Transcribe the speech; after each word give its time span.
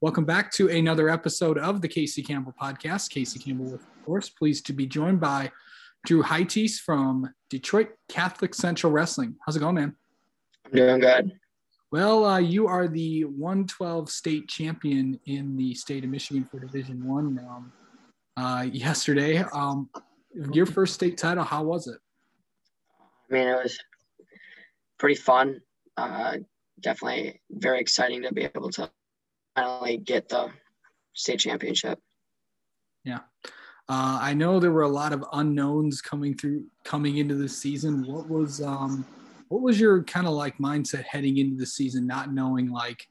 Welcome 0.00 0.24
back 0.24 0.52
to 0.52 0.68
another 0.68 1.08
episode 1.08 1.58
of 1.58 1.82
the 1.82 1.88
Casey 1.88 2.22
Campbell 2.22 2.54
podcast. 2.62 3.10
Casey 3.10 3.40
Campbell, 3.40 3.74
of 3.74 3.84
course, 4.06 4.28
pleased 4.28 4.64
to 4.66 4.72
be 4.72 4.86
joined 4.86 5.18
by 5.18 5.50
Drew 6.06 6.22
Heethuis 6.22 6.78
from 6.78 7.28
Detroit 7.50 7.88
Catholic 8.08 8.54
Central 8.54 8.92
Wrestling. 8.92 9.34
How's 9.44 9.56
it 9.56 9.58
going, 9.58 9.74
man? 9.74 9.96
I'm 10.64 10.70
doing 10.70 11.00
good. 11.00 11.32
Well, 11.90 12.24
uh, 12.24 12.38
you 12.38 12.68
are 12.68 12.86
the 12.86 13.24
112 13.24 14.08
state 14.08 14.46
champion 14.46 15.18
in 15.26 15.56
the 15.56 15.74
state 15.74 16.04
of 16.04 16.10
Michigan 16.10 16.46
for 16.48 16.60
Division 16.60 17.04
One 17.04 17.44
um, 17.50 17.72
uh, 18.36 18.66
yesterday. 18.70 19.38
Um, 19.52 19.90
your 20.52 20.66
first 20.66 20.94
state 20.94 21.18
title, 21.18 21.42
how 21.42 21.64
was 21.64 21.88
it? 21.88 21.98
I 23.28 23.34
mean, 23.34 23.48
it 23.48 23.62
was 23.64 23.76
pretty 24.96 25.16
fun. 25.16 25.60
Uh, 25.96 26.36
definitely 26.78 27.40
very 27.50 27.80
exciting 27.80 28.22
to 28.22 28.32
be 28.32 28.44
able 28.44 28.70
to 28.70 28.88
finally 29.58 29.96
get 29.96 30.28
the 30.28 30.50
state 31.14 31.40
championship. 31.40 31.98
Yeah. 33.04 33.20
Uh, 33.88 34.18
I 34.20 34.34
know 34.34 34.60
there 34.60 34.72
were 34.72 34.82
a 34.82 34.88
lot 34.88 35.12
of 35.12 35.24
unknowns 35.32 36.02
coming 36.02 36.36
through 36.36 36.64
coming 36.84 37.16
into 37.16 37.34
the 37.34 37.48
season. 37.48 38.06
What 38.06 38.28
was 38.28 38.60
um, 38.60 39.06
what 39.48 39.62
was 39.62 39.80
your 39.80 40.02
kind 40.04 40.26
of 40.26 40.34
like 40.34 40.58
mindset 40.58 41.04
heading 41.04 41.38
into 41.38 41.56
the 41.56 41.66
season, 41.66 42.06
not 42.06 42.32
knowing 42.32 42.70
like, 42.70 43.08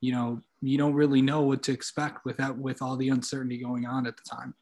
you 0.00 0.12
know, 0.12 0.42
you 0.60 0.76
don't 0.76 0.94
really 0.94 1.22
know 1.22 1.42
what 1.42 1.62
to 1.64 1.72
expect 1.72 2.24
with 2.24 2.36
that 2.38 2.56
with 2.56 2.82
all 2.82 2.96
the 2.96 3.10
uncertainty 3.10 3.58
going 3.58 3.86
on 3.86 4.06
at 4.06 4.16
the 4.16 4.24
time. 4.28 4.54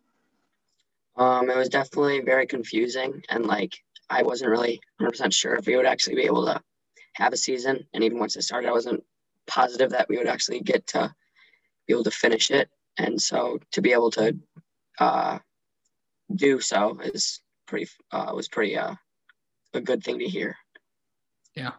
Um, 1.16 1.48
it 1.48 1.56
was 1.56 1.70
definitely 1.70 2.20
very 2.20 2.46
confusing, 2.46 3.22
and 3.30 3.46
like 3.46 3.72
I 4.10 4.22
wasn't 4.22 4.50
really 4.50 4.78
100% 5.00 5.32
sure 5.32 5.54
if 5.54 5.66
we 5.66 5.76
would 5.76 5.86
actually 5.86 6.16
be 6.16 6.26
able 6.26 6.44
to 6.44 6.60
have 7.14 7.32
a 7.32 7.36
season. 7.38 7.86
And 7.94 8.04
even 8.04 8.18
once 8.18 8.36
it 8.36 8.42
started, 8.42 8.68
I 8.68 8.72
wasn't 8.72 9.02
positive 9.46 9.90
that 9.90 10.08
we 10.08 10.18
would 10.18 10.26
actually 10.26 10.60
get 10.60 10.86
to 10.88 11.14
be 11.86 11.92
able 11.92 12.04
to 12.04 12.10
finish 12.10 12.50
it. 12.50 12.68
And 12.98 13.20
so 13.20 13.58
to 13.72 13.82
be 13.82 13.92
able 13.92 14.10
to 14.12 14.36
uh, 14.98 15.38
do 16.34 16.60
so 16.60 16.98
is 17.02 17.40
pretty 17.66 17.88
uh, 18.12 18.32
was 18.34 18.48
pretty 18.48 18.76
uh, 18.76 18.94
a 19.74 19.80
good 19.80 20.02
thing 20.02 20.18
to 20.18 20.26
hear. 20.26 20.56
Yeah. 21.54 21.72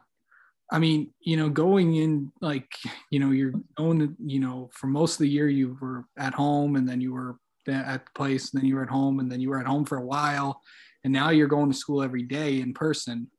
I 0.71 0.79
mean, 0.79 1.11
you 1.21 1.37
know, 1.37 1.49
going 1.49 1.95
in 1.95 2.31
like, 2.41 2.69
you 3.09 3.19
know, 3.19 3.31
you're 3.31 3.53
going, 3.75 4.15
you 4.23 4.39
know, 4.39 4.69
for 4.73 4.87
most 4.87 5.13
of 5.13 5.19
the 5.19 5.29
year 5.29 5.47
you 5.47 5.77
were 5.79 6.05
at 6.17 6.33
home 6.33 6.75
and 6.75 6.87
then 6.87 6.99
you 6.99 7.13
were 7.13 7.37
at 7.69 8.05
the 8.05 8.11
place 8.15 8.51
and 8.51 8.61
then 8.61 8.67
you 8.67 8.75
were 8.75 8.83
at 8.83 8.89
home 8.89 9.19
and 9.19 9.31
then 9.31 9.39
you 9.39 9.49
were 9.49 9.59
at 9.59 9.65
home 9.65 9.85
for 9.85 9.97
a 9.97 10.05
while 10.05 10.61
and 11.03 11.13
now 11.13 11.29
you're 11.29 11.47
going 11.47 11.71
to 11.71 11.77
school 11.77 12.03
every 12.03 12.23
day 12.23 12.59
in 12.59 12.73
person 12.73 13.29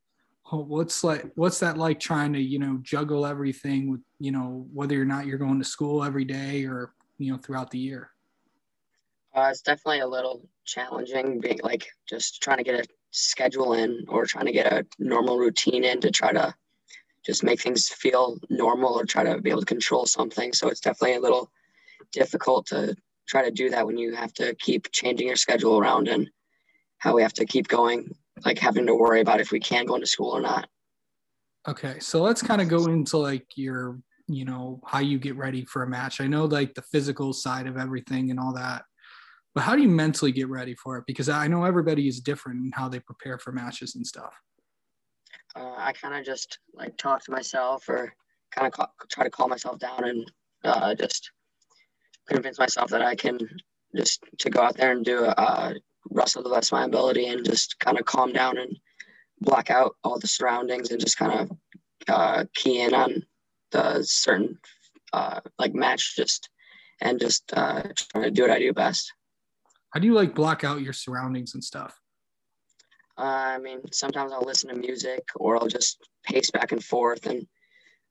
what's 0.51 1.05
like 1.05 1.31
what's 1.35 1.61
that 1.61 1.77
like 1.77 2.01
trying 2.01 2.33
to 2.33 2.41
you 2.41 2.59
know 2.59 2.79
juggle 2.83 3.27
everything 3.27 3.91
with 3.91 4.01
you 4.19 4.33
know 4.33 4.67
whether 4.73 5.01
or 5.01 5.05
not 5.05 5.27
you're 5.27 5.39
going 5.39 5.59
to 5.59 5.65
school 5.65 6.03
every 6.03 6.25
day 6.25 6.65
or 6.65 6.93
you 7.19 7.33
know 7.33 7.39
throughout 7.39 7.71
the 7.71 7.79
year? 7.79 8.11
Uh, 9.35 9.49
it's 9.51 9.61
definitely 9.61 10.01
a 10.01 10.07
little 10.07 10.43
challenging 10.65 11.41
being 11.41 11.61
like 11.63 11.89
just 12.09 12.43
trying 12.43 12.59
to 12.59 12.65
get 12.65 12.81
a 12.81 12.85
schedule 13.11 13.75
in 13.75 14.05
or 14.09 14.25
trying 14.27 14.47
to 14.47 14.53
get 14.53 14.73
a 14.73 14.85
normal 14.99 15.39
routine 15.39 15.85
in 15.85 16.01
to 16.01 16.11
try 16.11 16.33
to 16.33 16.55
just 17.25 17.45
make 17.45 17.61
things 17.61 17.89
feel 17.89 18.39
normal 18.49 18.95
or 18.95 19.05
try 19.05 19.23
to 19.23 19.41
be 19.41 19.51
able 19.51 19.61
to 19.61 19.67
control 19.67 20.07
something. 20.07 20.53
So 20.53 20.69
it's 20.69 20.81
definitely 20.81 21.17
a 21.17 21.21
little 21.21 21.51
difficult 22.13 22.67
to 22.67 22.97
try 23.27 23.45
to 23.45 23.51
do 23.51 23.69
that 23.71 23.87
when 23.87 23.99
you 23.99 24.15
have 24.15 24.33
to 24.35 24.55
keep 24.55 24.91
changing 24.93 25.27
your 25.27 25.37
schedule 25.37 25.79
around 25.79 26.09
and 26.09 26.29
how 26.99 27.15
we 27.15 27.23
have 27.23 27.35
to 27.35 27.45
keep 27.45 27.69
going 27.69 28.15
like 28.44 28.58
having 28.58 28.86
to 28.86 28.94
worry 28.94 29.20
about 29.20 29.41
if 29.41 29.50
we 29.50 29.61
can 29.61 29.86
go 29.86 29.94
into 29.94 30.06
school 30.06 30.31
or 30.31 30.41
not. 30.41 30.69
Okay, 31.67 31.98
so 31.98 32.22
let's 32.22 32.42
kind 32.42 32.61
of 32.61 32.69
go 32.69 32.86
into 32.86 33.19
like 33.19 33.47
your, 33.56 33.98
you 34.27 34.45
know, 34.45 34.80
how 34.86 35.00
you 35.00 35.19
get 35.19 35.36
ready 35.36 35.64
for 35.64 35.83
a 35.83 35.89
match. 35.89 36.20
I 36.20 36.27
know 36.27 36.45
like 36.47 36.75
the 36.75 36.83
physical 36.83 37.33
side 37.33 37.67
of 37.67 37.77
everything 37.77 38.30
and 38.30 38.41
all 38.41 38.55
that, 38.55 38.84
but 39.55 39.62
how 39.62 39.77
do 39.77 39.83
you 39.83 39.89
mentally 39.89 40.33
get 40.33 40.48
ready 40.48 40.75
for 40.75 40.97
it? 40.98 41.05
Because 41.06 41.28
I 41.28 41.47
know 41.47 41.64
everybody 41.64 42.08
is 42.08 42.20
different 42.20 42.64
in 42.64 42.72
how 42.75 42.89
they 42.89 43.00
prepare 43.00 43.39
for 43.39 43.53
matches 43.53 43.96
and 43.96 44.07
stuff. 44.07 44.33
Uh, 45.57 45.74
I 45.77 45.92
kind 45.92 46.14
of 46.14 46.24
just 46.24 46.58
like 46.74 46.96
talk 46.96 47.24
to 47.24 47.33
myself 47.33 47.89
or 47.89 48.13
kind 48.55 48.67
of 48.67 48.73
ca- 48.73 48.90
try 49.11 49.24
to 49.24 49.30
calm 49.30 49.51
myself 49.51 49.79
down 49.79 50.05
and 50.05 50.30
uh, 50.64 50.95
just 50.95 51.30
convince 52.29 52.58
myself 52.58 52.90
that 52.90 53.02
I 53.02 53.14
can 53.14 53.39
just 53.96 54.23
to 54.39 54.51
go 54.51 54.61
out 54.61 54.77
there 54.77 54.92
and 54.92 55.05
do 55.05 55.24
a, 55.24 55.74
wrestle 56.11 56.42
the 56.42 56.51
best 56.51 56.73
of 56.73 56.79
my 56.79 56.85
ability 56.85 57.27
and 57.27 57.45
just 57.45 57.79
kind 57.79 57.98
of 57.98 58.05
calm 58.05 58.33
down 58.33 58.59
and 58.59 58.77
block 59.41 59.70
out 59.70 59.97
all 60.05 60.19
the 60.19 60.29
surroundings 60.29 60.91
and 60.91 61.01
just 61.01 61.19
kind 61.19 61.33
of 61.33 61.57
uh, 62.09 62.45
key 62.55 62.81
in 62.81 62.95
on 62.95 63.23
the 63.70 64.03
certain 64.03 64.58
uh, 65.13 65.41
like 65.58 65.75
match 65.75 66.17
just 66.17 66.48
and 67.01 67.20
just 67.20 67.53
uh, 67.57 67.83
trying 67.95 68.25
to 68.25 68.31
do 68.31 68.42
what 68.42 68.51
I 68.51 68.58
do 68.58 68.73
best. 68.73 69.13
How 69.91 70.01
do 70.01 70.07
you 70.07 70.14
like 70.14 70.35
block 70.35 70.64
out 70.64 70.83
your 70.83 70.92
surroundings 70.92 71.55
and 71.55 71.63
stuff? 71.63 71.98
Uh, 73.17 73.57
I 73.57 73.58
mean, 73.58 73.81
sometimes 73.92 74.33
I'll 74.33 74.42
listen 74.42 74.70
to 74.70 74.77
music 74.77 75.27
or 75.37 75.57
I'll 75.57 75.69
just 75.69 75.98
pace 76.25 76.51
back 76.51 76.73
and 76.73 76.83
forth 76.83 77.27
and 77.27 77.47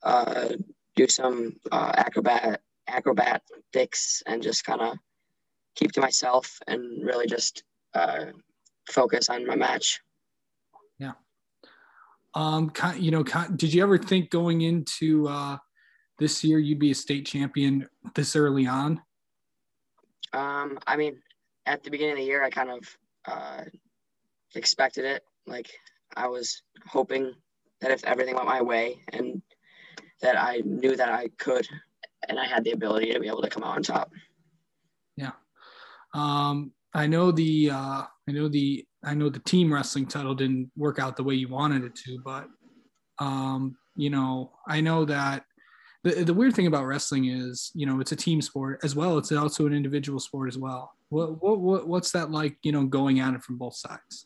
uh, 0.04 0.50
do 0.96 1.08
some 1.08 1.56
uh, 1.72 1.94
acrobat 1.96 2.62
acrobatics 2.88 4.24
and 4.26 4.42
just 4.42 4.64
kind 4.64 4.82
of 4.82 4.98
keep 5.76 5.92
to 5.92 6.02
myself 6.02 6.60
and 6.68 7.06
really 7.06 7.28
just 7.28 7.64
uh, 7.98 8.26
focus 8.90 9.30
on 9.30 9.46
my 9.46 9.56
match. 9.56 10.02
Yeah. 11.00 11.14
Um, 12.34 12.72
you 12.98 13.12
know, 13.12 13.24
did 13.24 13.74
you 13.74 13.82
ever 13.82 13.98
think 13.98 14.30
going 14.30 14.62
into 14.62 15.28
uh, 15.28 15.58
this 16.20 16.44
year 16.44 16.60
you'd 16.60 16.80
be 16.80 16.92
a 16.92 16.96
state 16.96 17.26
champion 17.26 17.88
this 18.16 18.36
early 18.36 18.68
on? 18.68 19.02
Um, 20.34 20.78
I 20.86 20.98
mean, 20.98 21.18
at 21.66 21.84
the 21.84 21.90
beginning 21.90 22.14
of 22.14 22.20
the 22.20 22.26
year, 22.26 22.44
I 22.44 22.50
kind 22.50 22.70
of 22.70 22.98
uh, 23.26 23.64
expected 24.56 25.06
it. 25.06 25.24
Like 25.48 25.72
I 26.16 26.28
was 26.28 26.62
hoping 26.86 27.34
that 27.82 27.92
if 27.92 28.04
everything 28.06 28.36
went 28.36 28.48
my 28.48 28.62
way 28.62 29.02
and 29.14 29.42
that 30.22 30.40
I 30.40 30.62
knew 30.66 30.96
that 30.96 31.10
I 31.10 31.30
could 31.38 31.68
and 32.28 32.40
I 32.40 32.46
had 32.46 32.64
the 32.64 32.72
ability 32.72 33.14
to 33.14 33.20
be 33.20 33.28
able 33.28 33.42
to 33.42 33.50
come 33.50 33.64
out 33.64 33.76
on 33.76 33.84
top. 33.84 34.12
Yeah. 35.16 35.32
Um, 36.14 36.72
I 36.98 37.06
know 37.06 37.32
the 37.32 37.70
uh, 37.70 38.04
I 38.28 38.32
know 38.32 38.48
the 38.48 38.84
I 39.06 39.14
know 39.14 39.30
the 39.30 39.40
team 39.40 39.72
wrestling 39.72 40.08
title 40.08 40.34
didn't 40.34 40.72
work 40.76 40.98
out 40.98 41.16
the 41.16 41.24
way 41.24 41.36
you 41.36 41.48
wanted 41.48 41.84
it 41.84 41.96
to, 41.96 42.20
but 42.26 42.48
um, 43.20 43.78
you 43.96 44.10
know 44.10 44.52
I 44.68 44.82
know 44.82 45.06
that 45.06 45.44
the 46.04 46.24
the 46.24 46.34
weird 46.34 46.56
thing 46.56 46.66
about 46.66 46.86
wrestling 46.86 47.26
is 47.26 47.72
you 47.76 47.86
know 47.86 48.02
it's 48.02 48.14
a 48.14 48.16
team 48.16 48.42
sport 48.42 48.80
as 48.84 48.96
well. 48.96 49.20
It's 49.20 49.32
also 49.32 49.68
an 49.68 49.74
individual 49.74 50.20
sport 50.20 50.50
as 50.50 50.58
well. 50.58 50.92
What 51.10 51.42
what, 51.42 51.60
what 51.60 51.88
what's 51.88 52.12
that 52.14 52.32
like? 52.32 52.58
You 52.64 52.72
know, 52.72 52.86
going 52.86 53.20
at 53.20 53.36
it 53.36 53.44
from 53.44 53.60
both 53.60 53.76
sides. 53.76 54.26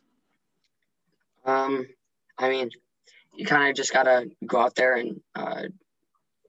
Um, 1.46 1.86
I 2.38 2.50
mean, 2.50 2.70
you 3.36 3.46
kind 3.46 3.70
of 3.70 3.76
just 3.76 3.92
gotta 3.92 4.30
go 4.46 4.59
out 4.59 4.76
there 4.76 4.96
and 4.96 5.20
uh, 5.36 5.64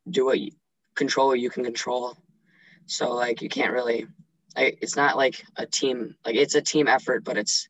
do 0.08 0.26
what 0.26 0.38
you 0.38 0.52
control 0.94 1.28
what 1.28 1.40
you 1.40 1.50
can 1.50 1.64
control. 1.64 2.16
So 2.86 3.10
like 3.12 3.42
you 3.42 3.48
can't 3.48 3.72
really 3.72 4.06
I, 4.56 4.74
it's 4.80 4.96
not 4.96 5.16
like 5.16 5.44
a 5.56 5.66
team 5.66 6.16
like 6.24 6.36
it's 6.36 6.54
a 6.54 6.62
team 6.62 6.88
effort 6.88 7.24
but 7.24 7.38
it's 7.38 7.68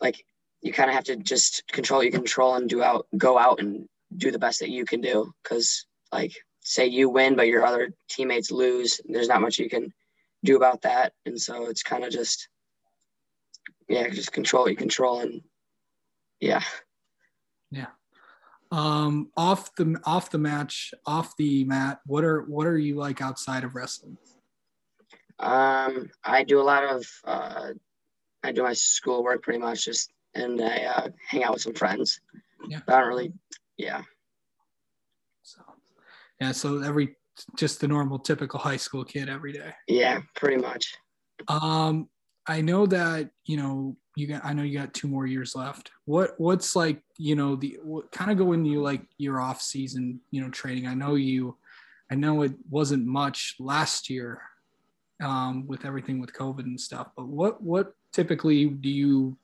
like 0.00 0.24
you 0.62 0.72
kind 0.72 0.90
of 0.90 0.94
have 0.94 1.04
to 1.04 1.16
just 1.16 1.62
control 1.72 2.02
you 2.02 2.10
control 2.10 2.54
and 2.54 2.68
do 2.68 2.82
out 2.82 3.06
go 3.16 3.38
out 3.38 3.60
and 3.60 3.88
do 4.16 4.30
the 4.30 4.38
best 4.38 4.60
that 4.60 4.70
you 4.70 4.84
can 4.84 5.00
do. 5.00 5.32
Because 5.42 5.86
like 6.12 6.32
say 6.60 6.86
you 6.86 7.08
win 7.08 7.36
but 7.36 7.46
your 7.46 7.64
other 7.64 7.90
teammates 8.08 8.50
lose 8.50 9.00
there's 9.06 9.28
not 9.28 9.40
much 9.40 9.58
you 9.58 9.68
can 9.68 9.92
do 10.44 10.56
about 10.56 10.82
that. 10.82 11.12
And 11.26 11.40
so 11.40 11.66
it's 11.66 11.82
kind 11.82 12.04
of 12.04 12.10
just 12.10 12.48
yeah 13.88 14.08
just 14.08 14.32
control 14.32 14.64
what 14.64 14.70
you 14.70 14.76
control 14.76 15.20
and 15.20 15.42
yeah. 16.40 16.62
Yeah. 17.70 17.86
Um 18.70 19.30
off 19.36 19.74
the 19.76 19.98
off 20.04 20.30
the 20.30 20.38
match 20.38 20.92
off 21.06 21.36
the 21.36 21.64
mat 21.64 22.00
what 22.06 22.24
are 22.24 22.42
what 22.42 22.66
are 22.66 22.78
you 22.78 22.96
like 22.96 23.20
outside 23.20 23.64
of 23.64 23.74
wrestling 23.74 24.18
um, 25.38 26.10
I 26.24 26.44
do 26.44 26.60
a 26.60 26.62
lot 26.62 26.84
of 26.84 27.06
uh, 27.24 27.70
I 28.42 28.52
do 28.52 28.62
my 28.62 28.72
schoolwork 28.72 29.42
pretty 29.42 29.58
much 29.58 29.84
just 29.84 30.12
and 30.34 30.60
I 30.60 30.84
uh, 30.84 31.08
hang 31.26 31.44
out 31.44 31.54
with 31.54 31.62
some 31.62 31.74
friends. 31.74 32.20
Yeah. 32.68 32.80
But 32.86 32.94
I 32.94 33.00
don't 33.00 33.08
really, 33.08 33.32
yeah. 33.76 34.02
So, 35.42 35.60
yeah. 36.40 36.52
So 36.52 36.82
every 36.82 37.16
just 37.56 37.80
the 37.80 37.88
normal 37.88 38.18
typical 38.18 38.58
high 38.58 38.76
school 38.76 39.04
kid 39.04 39.28
every 39.28 39.52
day. 39.52 39.72
Yeah, 39.86 40.20
pretty 40.34 40.56
much. 40.56 40.94
Um, 41.46 42.08
I 42.46 42.60
know 42.60 42.86
that 42.86 43.30
you 43.44 43.56
know 43.56 43.96
you 44.16 44.26
got. 44.26 44.44
I 44.44 44.52
know 44.52 44.62
you 44.62 44.76
got 44.76 44.94
two 44.94 45.08
more 45.08 45.26
years 45.26 45.54
left. 45.54 45.90
What 46.04 46.34
what's 46.38 46.74
like 46.74 47.00
you 47.16 47.36
know 47.36 47.56
the 47.56 47.78
what 47.82 48.10
kind 48.10 48.30
of 48.30 48.38
go 48.38 48.52
into 48.52 48.80
like 48.82 49.02
your 49.18 49.40
off 49.40 49.62
season 49.62 50.20
you 50.30 50.40
know 50.40 50.50
training? 50.50 50.86
I 50.86 50.94
know 50.94 51.14
you. 51.14 51.56
I 52.10 52.14
know 52.14 52.42
it 52.42 52.54
wasn't 52.70 53.06
much 53.06 53.54
last 53.60 54.08
year 54.08 54.40
um, 55.22 55.66
with 55.66 55.84
everything 55.84 56.20
with 56.20 56.32
COVID 56.32 56.60
and 56.60 56.80
stuff. 56.80 57.08
But 57.16 57.26
what 57.26 57.62
what 57.62 57.94
typically 58.12 58.66
do 58.66 58.88
you 58.88 59.36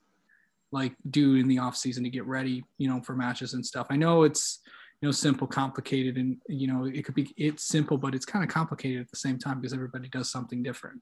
like 0.71 0.93
do 1.09 1.35
in 1.35 1.47
the 1.47 1.59
off 1.59 1.77
season 1.77 2.03
to 2.03 2.09
get 2.09 2.25
ready, 2.25 2.63
you 2.77 2.89
know, 2.89 3.01
for 3.01 3.15
matches 3.15 3.53
and 3.53 3.65
stuff? 3.65 3.87
I 3.89 3.95
know 3.95 4.23
it's 4.23 4.59
you 5.01 5.07
know 5.07 5.11
simple 5.11 5.47
complicated 5.47 6.17
and 6.17 6.37
you 6.47 6.67
know 6.67 6.85
it 6.85 7.03
could 7.03 7.15
be 7.15 7.33
it's 7.37 7.63
simple 7.63 7.97
but 7.97 8.15
it's 8.15 8.25
kind 8.25 8.43
of 8.43 8.49
complicated 8.49 9.01
at 9.01 9.09
the 9.09 9.17
same 9.17 9.37
time 9.37 9.59
because 9.59 9.73
everybody 9.73 10.07
does 10.07 10.31
something 10.31 10.63
different 10.63 11.01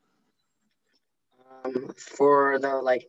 um, 1.64 1.94
for 1.96 2.60
the 2.60 2.76
like 2.76 3.08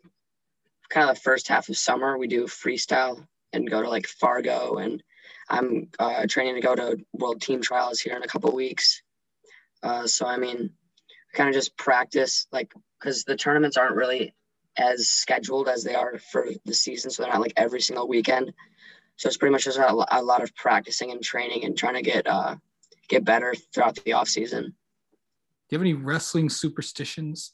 kind 0.90 1.08
of 1.08 1.16
the 1.16 1.20
first 1.20 1.48
half 1.48 1.68
of 1.68 1.76
summer 1.76 2.18
we 2.18 2.28
do 2.28 2.44
freestyle 2.44 3.26
and 3.52 3.68
go 3.68 3.82
to 3.82 3.88
like 3.88 4.06
fargo 4.06 4.76
and 4.76 5.02
i'm 5.48 5.88
uh, 5.98 6.26
training 6.28 6.54
to 6.54 6.60
go 6.60 6.74
to 6.74 6.96
world 7.12 7.40
team 7.40 7.60
trials 7.60 8.00
here 8.00 8.16
in 8.16 8.22
a 8.22 8.28
couple 8.28 8.52
weeks 8.52 9.02
uh, 9.82 10.06
so 10.06 10.26
i 10.26 10.36
mean 10.36 10.70
kind 11.34 11.48
of 11.48 11.54
just 11.54 11.76
practice 11.76 12.46
like 12.52 12.72
because 12.98 13.24
the 13.24 13.36
tournaments 13.36 13.76
aren't 13.76 13.96
really 13.96 14.34
as 14.76 15.08
scheduled 15.08 15.68
as 15.68 15.84
they 15.84 15.94
are 15.94 16.18
for 16.32 16.48
the 16.64 16.74
season 16.74 17.10
so 17.10 17.22
they're 17.22 17.32
not 17.32 17.40
like 17.40 17.52
every 17.56 17.80
single 17.80 18.08
weekend 18.08 18.52
so 19.16 19.28
it's 19.28 19.36
pretty 19.36 19.52
much 19.52 19.64
just 19.64 19.78
a, 19.78 20.06
a 20.10 20.22
lot 20.22 20.42
of 20.42 20.54
practicing 20.56 21.12
and 21.12 21.22
training 21.22 21.64
and 21.64 21.76
trying 21.76 21.94
to 21.94 22.02
get 22.02 22.26
uh, 22.26 22.56
get 23.08 23.24
better 23.24 23.54
throughout 23.72 23.96
the 24.04 24.12
off 24.12 24.28
season. 24.28 24.64
Do 24.64 24.70
you 25.70 25.78
have 25.78 25.82
any 25.82 25.94
wrestling 25.94 26.48
superstitions? 26.50 27.52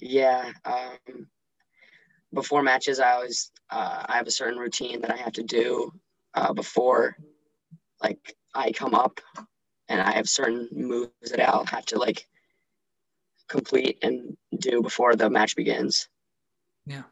Yeah. 0.00 0.52
Um, 0.64 1.26
before 2.32 2.62
matches, 2.62 3.00
I 3.00 3.12
always 3.12 3.50
uh, 3.70 4.04
I 4.06 4.16
have 4.16 4.26
a 4.26 4.32
certain 4.32 4.58
routine 4.58 5.00
that 5.00 5.12
I 5.12 5.16
have 5.16 5.32
to 5.34 5.42
do 5.42 5.92
uh, 6.34 6.52
before, 6.52 7.16
like 8.02 8.36
I 8.54 8.72
come 8.72 8.94
up, 8.94 9.20
and 9.88 10.00
I 10.00 10.12
have 10.12 10.28
certain 10.28 10.68
moves 10.72 11.30
that 11.30 11.40
I'll 11.40 11.66
have 11.66 11.86
to 11.86 11.98
like 11.98 12.26
complete 13.48 13.98
and 14.02 14.36
do 14.58 14.82
before 14.82 15.16
the 15.16 15.28
match 15.28 15.56
begins. 15.56 16.08
Yeah. 16.86 17.02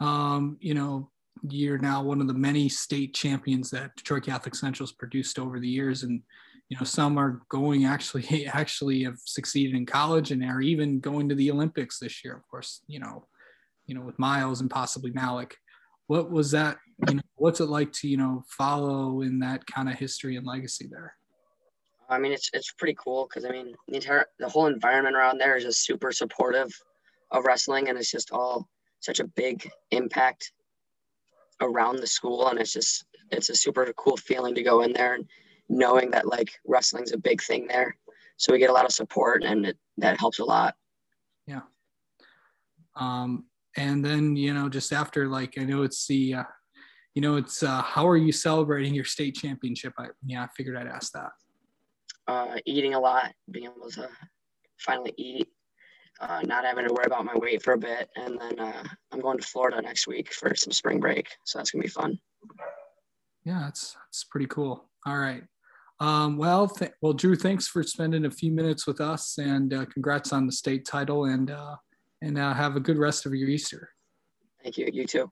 Um, 0.00 0.56
you 0.60 0.74
know, 0.74 1.10
you're 1.48 1.78
now 1.78 2.02
one 2.02 2.20
of 2.20 2.28
the 2.28 2.34
many 2.34 2.68
state 2.68 3.14
champions 3.14 3.70
that 3.70 3.96
Detroit 3.96 4.24
Catholic 4.24 4.54
Central's 4.54 4.92
produced 4.92 5.38
over 5.38 5.58
the 5.58 5.68
years, 5.68 6.02
and 6.02 6.22
you 6.68 6.76
know 6.76 6.84
some 6.84 7.18
are 7.18 7.42
going 7.48 7.84
actually 7.84 8.46
actually 8.52 9.04
have 9.04 9.18
succeeded 9.24 9.74
in 9.74 9.86
college 9.86 10.30
and 10.30 10.44
are 10.44 10.60
even 10.60 11.00
going 11.00 11.28
to 11.28 11.34
the 11.34 11.50
Olympics 11.50 11.98
this 11.98 12.24
year. 12.24 12.34
Of 12.34 12.46
course, 12.48 12.82
you 12.86 13.00
know, 13.00 13.26
you 13.86 13.94
know 13.94 14.02
with 14.02 14.18
Myles 14.18 14.60
and 14.60 14.70
possibly 14.70 15.10
Malik. 15.10 15.56
What 16.06 16.30
was 16.30 16.50
that? 16.52 16.78
You 17.08 17.14
know, 17.14 17.22
what's 17.36 17.60
it 17.60 17.68
like 17.68 17.92
to 17.94 18.08
you 18.08 18.16
know 18.16 18.44
follow 18.48 19.22
in 19.22 19.40
that 19.40 19.66
kind 19.66 19.88
of 19.88 19.96
history 19.96 20.36
and 20.36 20.46
legacy 20.46 20.88
there? 20.90 21.14
I 22.12 22.18
mean, 22.18 22.32
it's 22.32 22.50
it's 22.52 22.72
pretty 22.72 22.96
cool 23.02 23.26
because 23.28 23.44
I 23.44 23.50
mean 23.50 23.74
the 23.88 23.96
entire 23.96 24.26
the 24.38 24.48
whole 24.48 24.66
environment 24.66 25.16
around 25.16 25.38
there 25.38 25.56
is 25.56 25.64
just 25.64 25.84
super 25.84 26.12
supportive 26.12 26.70
of 27.30 27.44
wrestling, 27.44 27.88
and 27.88 27.98
it's 27.98 28.10
just 28.10 28.30
all 28.30 28.68
such 29.00 29.20
a 29.20 29.26
big 29.26 29.68
impact 29.90 30.52
around 31.60 31.96
the 31.96 32.06
school 32.06 32.48
and 32.48 32.58
it's 32.58 32.72
just 32.72 33.04
it's 33.30 33.48
a 33.48 33.54
super 33.54 33.92
cool 33.96 34.16
feeling 34.16 34.54
to 34.54 34.62
go 34.62 34.82
in 34.82 34.92
there 34.92 35.14
and 35.14 35.26
knowing 35.68 36.10
that 36.10 36.26
like 36.26 36.50
wrestling's 36.66 37.12
a 37.12 37.18
big 37.18 37.42
thing 37.42 37.66
there. 37.66 37.96
So 38.36 38.52
we 38.52 38.58
get 38.58 38.70
a 38.70 38.72
lot 38.72 38.84
of 38.84 38.92
support 38.92 39.44
and 39.44 39.66
it, 39.66 39.78
that 39.98 40.18
helps 40.18 40.38
a 40.38 40.44
lot. 40.44 40.74
Yeah. 41.46 41.60
Um 42.96 43.44
and 43.76 44.04
then 44.04 44.36
you 44.36 44.52
know 44.52 44.68
just 44.68 44.92
after 44.92 45.28
like 45.28 45.54
i 45.58 45.64
know 45.64 45.82
it's 45.82 46.06
the 46.06 46.34
uh, 46.34 46.44
you 47.14 47.22
know 47.22 47.36
it's 47.36 47.62
uh 47.62 47.80
how 47.80 48.06
are 48.06 48.18
you 48.18 48.30
celebrating 48.30 48.94
your 48.94 49.04
state 49.04 49.34
championship? 49.34 49.94
I 49.98 50.08
yeah 50.26 50.42
i 50.42 50.48
figured 50.54 50.76
i'd 50.76 50.86
ask 50.86 51.10
that 51.12 51.30
uh 52.28 52.56
eating 52.66 52.94
a 52.94 53.00
lot 53.00 53.32
being 53.50 53.66
able 53.66 53.90
to 53.90 54.08
finally 54.78 55.12
eat 55.16 55.48
uh, 56.22 56.40
not 56.42 56.64
having 56.64 56.86
to 56.86 56.92
worry 56.92 57.04
about 57.06 57.24
my 57.24 57.34
weight 57.34 57.62
for 57.62 57.74
a 57.74 57.78
bit. 57.78 58.08
And 58.16 58.38
then 58.40 58.60
uh, 58.60 58.84
I'm 59.10 59.20
going 59.20 59.38
to 59.38 59.46
Florida 59.46 59.82
next 59.82 60.06
week 60.06 60.32
for 60.32 60.54
some 60.54 60.72
spring 60.72 61.00
break. 61.00 61.28
So 61.44 61.58
that's 61.58 61.70
going 61.70 61.82
to 61.82 61.88
be 61.88 61.92
fun. 61.92 62.18
Yeah, 63.44 63.60
that's, 63.64 63.94
that's 63.94 64.24
pretty 64.24 64.46
cool. 64.46 64.88
All 65.04 65.18
right. 65.18 65.42
Um, 66.00 66.36
well, 66.36 66.68
th- 66.68 66.92
well, 67.00 67.12
Drew, 67.12 67.36
thanks 67.36 67.66
for 67.66 67.82
spending 67.82 68.24
a 68.24 68.30
few 68.30 68.52
minutes 68.52 68.86
with 68.86 69.00
us 69.00 69.38
and 69.38 69.72
uh, 69.74 69.84
congrats 69.86 70.32
on 70.32 70.46
the 70.46 70.52
state 70.52 70.84
title 70.84 71.24
and, 71.24 71.50
uh, 71.50 71.76
and 72.22 72.38
uh, 72.38 72.54
have 72.54 72.76
a 72.76 72.80
good 72.80 72.98
rest 72.98 73.26
of 73.26 73.34
your 73.34 73.48
Easter. 73.48 73.88
Thank 74.62 74.78
you. 74.78 74.88
You 74.92 75.06
too. 75.06 75.30